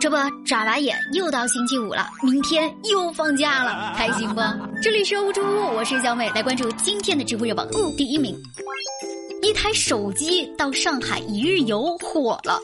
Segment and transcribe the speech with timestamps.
[0.00, 0.16] 这不
[0.46, 4.40] 眨把眼又到星期五了，明天又放假了，开心不？
[4.82, 7.68] 这里是无猪屋，我是小美，来关注今天的直播热榜
[7.98, 8.34] 第一名。
[9.42, 12.58] 一台手机到上海一日游火了，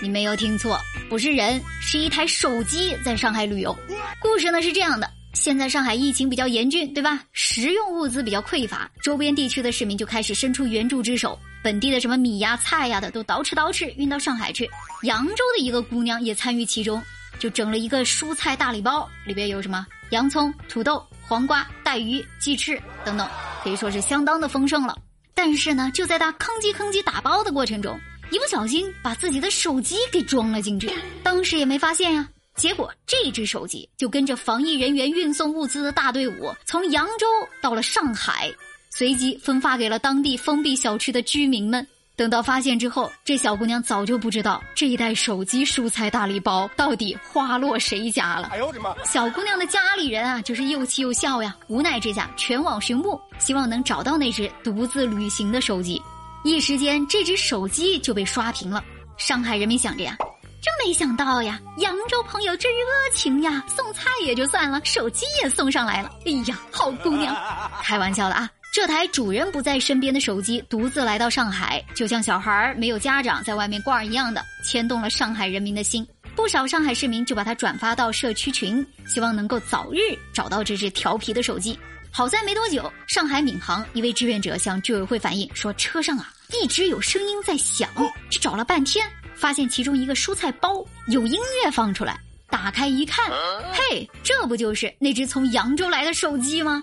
[0.00, 0.78] 你没有听错，
[1.10, 3.76] 不是人，是一台手机在上海旅游。
[4.20, 5.10] 故事呢是这样的。
[5.32, 7.20] 现在上海疫情比较严峻，对吧？
[7.32, 11.36] 食用物资比较匮乏，周边地区的市民就开始伸出援助之手。
[11.62, 14.68] 本地的什么米呀、菜呀的都捯饬捯饬运到上海去。
[15.04, 17.02] 扬州的一个姑娘也参与其中，
[17.38, 23.28] 就整了一个蔬菜大礼包，里边有什么洋葱、土豆、黄瓜、带鱼、鸡翅等等，
[23.62, 24.96] 可以说是相当的丰盛了。
[25.34, 27.98] 但是呢，就在她吭叽吭叽打包的过程中，
[28.30, 30.92] 一不小心把自己的手机给装了进去，
[31.22, 32.28] 当时也没发现呀。
[32.54, 37.26] 结果，这只手机就跟着防疫人员运送物资的大队伍，从扬州
[37.62, 38.52] 到了上海，
[38.94, 41.86] 随即分发给了当地封闭小区的居民们。
[42.14, 48.50] 等到发现之后，这小姑娘早就不知道这一袋手机蔬菜大礼包到底花落谁家了。
[48.52, 48.94] 哎呦我的妈！
[49.02, 51.56] 小姑娘的家里人啊，就是又气又笑呀。
[51.68, 56.00] 无奈之下，全网寻墓，希望能找到那只独自旅行的手机。
[56.44, 58.84] 一时间，这只手机就被刷屏了。
[59.16, 60.14] 上海人民想着呀。
[60.62, 66.12] 真没想到呀，扬州朋友这热情呀，送菜也就算了，手机也送上来了。
[66.24, 67.34] 哎呀，好姑娘！
[67.82, 76.08] 开玩笑的啊，这台主人不在身边的手机独自来到上海，就像小孩没有家长在外面逛一样的，牵动了上海人民的心。
[76.34, 79.98] 不少上海市民就把它转发到社区群，希望能够早日
[80.32, 81.78] 找到这只调皮的手机。
[82.10, 87.90] 好在没多久，上海闵行一位志愿者向居委会反映说，车上啊一直有声音在响，
[88.30, 89.06] 去找了半天。
[89.34, 93.30] 发现其中一个蔬菜包有音乐放出来，打开一看，
[93.70, 96.82] 嘿，这不就是那只从扬州来的手机吗？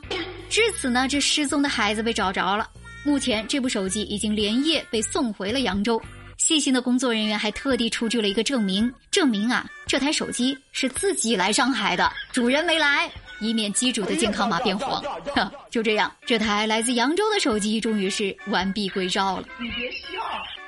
[0.50, 2.68] 至此呢，这失踪的孩子被找着了。
[3.04, 6.02] 目前这部手机已经连夜被送回了扬州。
[6.38, 13.12] 细心的工作人员还特地出具了一个证明，证明啊，这台手机是自己来上海的，主人没来，
[13.42, 15.04] 以免机主的健康码变黄。
[15.70, 19.48] 就这样，这台来自扬州的手机终于是完璧归赵了。
[19.60, 19.98] 你别笑。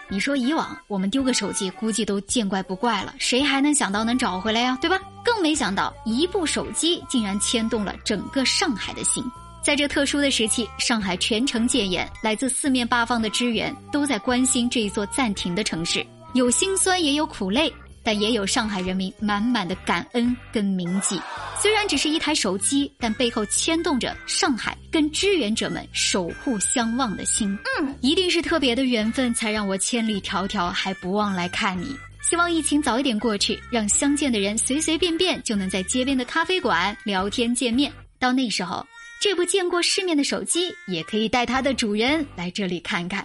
[0.10, 4.78] 你说以往我们丢个手机，估计都见怪不怪了，谁还能想到能找回来呀？
[4.82, 5.00] 对吧？
[5.24, 9.24] 更没想到一部手机竟然牵动了整个上海的心。
[9.64, 17.72] 在这特殊的时期，上海全城戒严，来自四面八方的支援都在关心这一座暂停的城市，有辛酸也有苦累。
[18.04, 21.22] 但也有上海人民满满的感恩跟铭记。
[21.62, 27.56] 虽然只是一台手机，但背后牵动着上海跟支援者们守护相望的心。
[27.80, 31.96] 嗯，一定是特别的缘分，才让我千里迢迢还不忘来看你。
[32.24, 37.94] 希望疫情早一点过去，让相见的人随随便便就能在街边的咖啡馆聊天见面。
[38.18, 38.84] 到那时候，
[39.22, 43.24] 这部见过世面的手机也可以带它的主人来这里看看。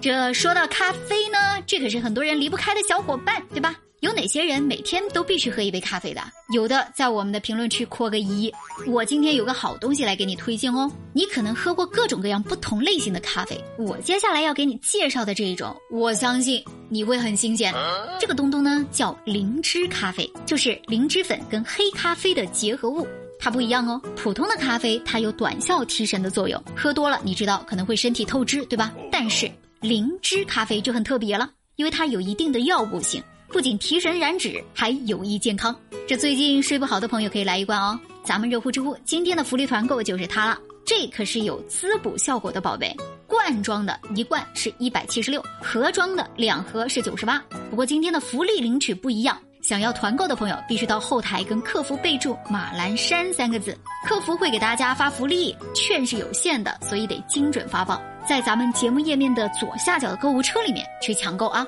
[0.00, 3.74] 这说到咖啡呢，这可是很多人离不开的小伙伴，对吧？
[4.00, 6.22] 有哪些人每天都必须喝一杯咖啡的？
[6.54, 8.52] 有的在我们的评论区扣个一。
[8.86, 10.88] 我今天有个好东西来给你推荐哦。
[11.12, 17.74] 你可能喝过各种各样不同类型的咖啡，我接下来要给你介绍的这一种，我相信你会很新鲜。
[18.20, 23.04] 这个东东呢叫灵芝咖啡，就是灵芝粉跟黑咖啡的结合物。
[23.38, 28.92] 它不一样哦，普通的咖啡它有短效提神的作用，喝多了你知道可能会身体透支，对吧？
[29.10, 33.22] 但是灵芝咖啡就很特别了，因为它有一定的药物性。
[33.48, 35.74] 不仅提神燃脂，还有益健康。
[36.08, 37.98] 这最近睡不好的朋友可以来一罐哦。
[38.24, 42.92] 咱们热乎知乎今天的福利团购就是它了，这可是有滋补效果的宝贝。
[43.24, 47.38] 罐装的一罐是一百七十六，盒装的两盒是九十八。
[47.70, 55.56] 不过今天的福利领取不一样，想要团购的朋友必须到后台跟客服备注“马栏山”三个字，客服会给大家发福利。
[55.74, 61.66] 券是有限的，所以得精准发放，在咱们节目页面的左下角的购物车里面去抢购啊。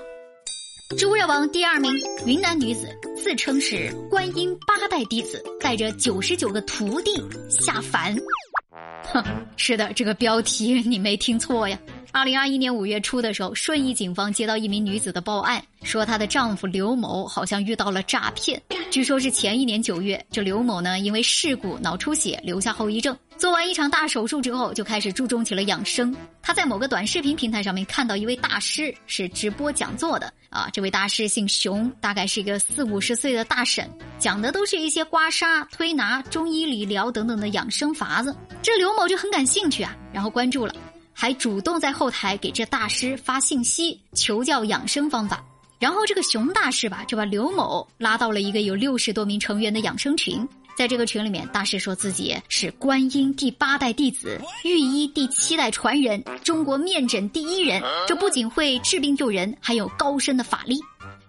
[0.96, 1.92] 知乎热榜第二名，
[2.24, 7.10] 云南女子自称是观音八代弟子，带着九十九个徒弟
[7.50, 8.14] 下凡。
[9.12, 9.24] 哼，
[9.56, 11.76] 是的，这个标题你没听错呀。
[12.10, 18.60] 二零二一年五月初的时候，顺义警方接到一名女子的报案，说她的丈夫刘某好像遇到了诈骗。
[18.90, 26.14] 据说是前一年九月，这刘某呢因为事故脑出血留下后遗症，做完一场大手术之后，就开始注重起了养生。
[26.42, 33.86] 他在某个短视频平台上面看到一位大师是直播讲座的啊，这位大师姓熊，大概是一个四五十岁的大婶，
[34.18, 38.34] 讲的都是一些刮痧、推拿、中医理疗等等的养生法子。
[38.62, 40.74] 这刘某就很感兴趣啊，然后关注了。
[41.20, 45.44] 还主动在后台给这大师发信息求教养生方法，
[45.80, 60.78] 然后这个熊大师吧就把刘某拉到了一个有六十多名成员的养生群，在这个群里面，大师说自己是观音第八代弟子，御医第七代传人，中国面诊第一人，这不仅会治病救人，还有高深的法力。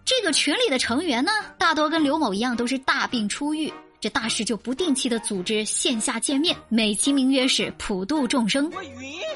[0.06, 3.74] 这个群里的成员呢，大多跟刘某一样都是大病初愈。
[4.02, 8.72] 这大师就不定期的组织线下见面，美其名曰是普度众生。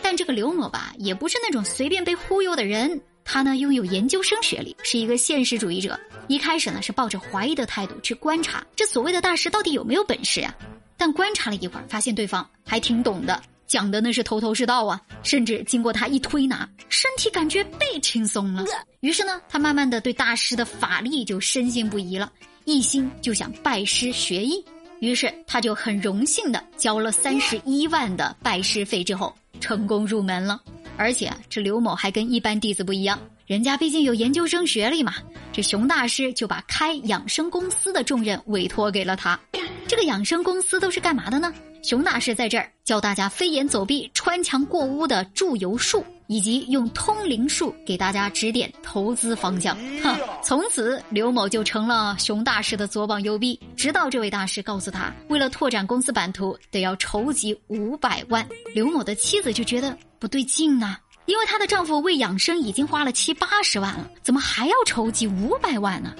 [0.02, 3.02] 但这个刘某吧，也不是那种随便被忽悠的人。
[3.26, 6.00] 他呢，拥有研究生学历，是一个现实主义者。
[6.28, 10.56] 一开始呢，是抱着怀疑的态度去观察这所谓的大师到底有没有本事呀？
[10.98, 13.42] 但观察了一会儿，发现对方还挺懂的，
[13.74, 15.02] 讲的那是头头是道啊。
[15.24, 18.64] 甚至经过他一推拿，身体感觉倍轻松了。
[19.00, 22.32] 于是呢，他慢慢的对大师的法力就深信不疑了。
[22.66, 24.64] 一心就想拜师学艺，
[25.00, 30.62] 于是他就很荣幸的交了三十一万的拜师费之后，成功入门了。
[30.96, 35.16] 而且这刘某还跟一般弟子不一样，人家毕竟有研究生学历嘛，
[35.52, 39.40] 这熊大师就把开养生公司的重任委托给了他。
[39.88, 41.52] 这个养生公司都是干嘛的呢？
[41.84, 46.04] 熊大师在这儿教大家飞檐走壁、穿墙过屋的祝由术。
[46.28, 50.18] 以及用通灵术给大家指点投资方向，哼！
[50.42, 58.48] 从此刘某就成了熊大师的左膀右臂，直到这位大师告诉他，为了拓展公司版图，得要筹集五百万。
[58.74, 66.16] 刘某的妻子就觉得不对劲啊，因为她的丈夫为养生已经花了七八十万了，怎么还要筹集五百万呢？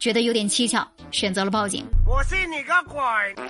[0.00, 1.86] 觉得有点蹊跷，选择了报警。
[2.06, 3.00] 我信你个鬼！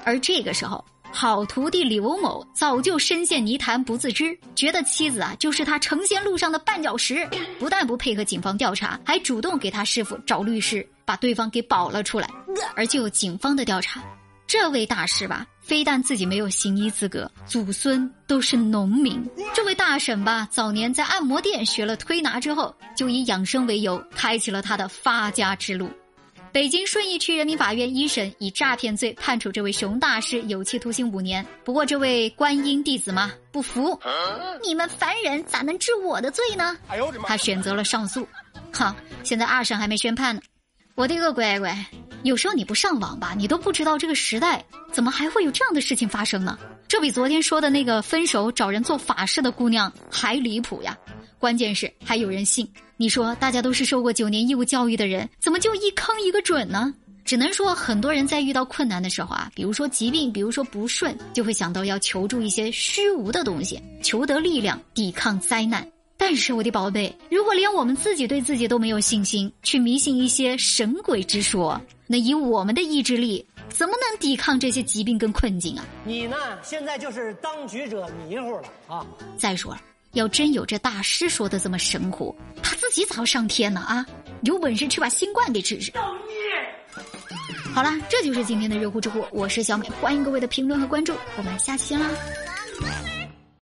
[0.04, 0.84] 而这个时候。
[1.14, 7.24] 好徒弟刘某早就深陷泥潭不自知，觉得妻子啊就是他成仙路上的绊脚石，
[7.56, 12.28] 不但不配合警方调查，还主动给他师傅找律师，把对方给保了出来。
[12.74, 14.02] 而就警方的调查，
[14.44, 19.24] 这位大师吧，非但自己没有行医资格，祖孙都是农民。
[19.54, 25.88] 这位大婶吧，早年在按摩店学了推拿之后，就以养生为由，开启了他的发家之路。
[26.54, 31.44] 北京顺义区人民法院一审以诈骗罪判处这位熊大师有期徒刑五年。
[31.64, 33.98] 不过，这位观音弟子嘛不服，
[34.62, 36.78] 你们凡人咋能治我的罪呢？
[37.24, 38.24] 他选择了上诉。
[38.72, 40.40] 哈，现在二审还没宣判呢。
[40.94, 41.76] 我的个乖乖，
[42.22, 46.56] 有时候你不上网吧，你都不知道这个时代怎么还会有这样的事情发生呢？
[46.86, 50.96] 这比昨天说的那个分手找人做法事的姑娘还离谱呀！
[51.36, 56.94] 关键是还有人信，你说大家都是受过九年义务教育的人，怎么就一坑一个准呢？
[57.24, 65.86] 只能说很多人在遇到困难的时候啊，比如说疾病，比如说不顺，就会想到要求助一些虚无的东西，求得力量抵抗灾难。
[66.16, 75.84] 但是我的宝贝，如果连我们自己对自己都没有信心，去迷信一些神鬼之说，那以我们的意志力，怎么能抵抗这些疾病跟困境啊？
[76.04, 79.04] 你呢，现在就是当局者迷糊了啊！
[79.36, 79.80] 再说了。
[80.14, 83.80] 要真有这大师说的这么神乎，他自己咋要上天呢？
[83.80, 84.06] 啊，
[84.42, 85.90] 有本事去把新冠给治治！
[85.90, 86.34] 造孽
[87.74, 92.08] 好了，这就是今天的热乎知乎，我是小美，欢迎各位的评论和关注，我们下期见啦！